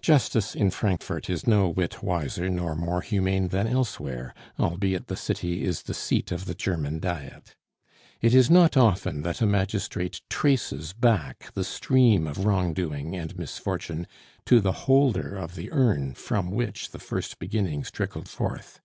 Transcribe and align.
Justice 0.00 0.54
in 0.54 0.70
Frankfort 0.70 1.28
is 1.28 1.44
no 1.44 1.68
whit 1.68 2.04
wiser 2.04 2.48
nor 2.48 2.76
more 2.76 3.00
humane 3.00 3.48
than 3.48 3.66
elsewhere, 3.66 4.32
albeit 4.56 5.08
the 5.08 5.16
city 5.16 5.64
is 5.64 5.82
the 5.82 5.92
seat 5.92 6.30
of 6.30 6.44
the 6.44 6.54
German 6.54 7.00
Diet. 7.00 7.56
It 8.20 8.32
is 8.32 8.48
not 8.48 8.76
often 8.76 9.22
that 9.22 9.40
a 9.42 9.44
magistrate 9.44 10.20
traces 10.30 10.92
back 10.92 11.50
the 11.54 11.64
stream 11.64 12.28
of 12.28 12.44
wrongdoing 12.44 13.16
and 13.16 13.36
misfortune 13.36 14.06
to 14.46 14.60
the 14.60 14.86
holder 14.86 15.34
of 15.36 15.56
the 15.56 15.72
urn 15.72 16.14
from 16.14 16.52
which 16.52 16.92
the 16.92 17.00
first 17.00 17.40
beginnings 17.40 17.90
trickled 17.90 18.28
forth. 18.28 18.78